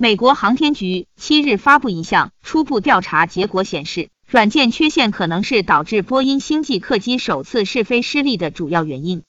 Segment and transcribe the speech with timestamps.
[0.00, 9.24] 美国航天局七日发布一项初步调查结果显示软件缺陷可能是导致波音星际客机首次试飞失利的主要原因。